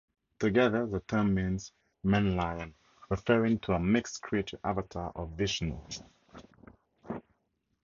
Together 0.39 0.87
the 0.87 0.99
term 1.01 1.31
means 1.35 1.73
"man-lion", 2.03 2.73
referring 3.09 3.59
to 3.59 3.73
a 3.73 3.79
mixed 3.79 4.23
creature 4.23 4.57
avatar 4.63 5.11
of 5.15 5.29
Vishnu. 5.33 5.79